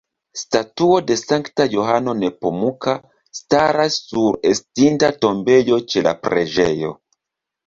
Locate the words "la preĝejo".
6.11-6.93